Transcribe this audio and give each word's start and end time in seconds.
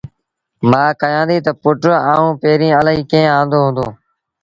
مآ 0.69 0.83
ڪهيآݩديٚ 0.99 1.43
تا 1.45 1.51
پُٽ 1.61 1.81
آئوݩ 2.11 2.37
پيريٚݩ 2.41 2.75
اَلهيٚ 2.79 3.07
ڪيٚݩ 3.11 3.33
آݩدو 3.37 3.59
هُݩدو 3.65 3.87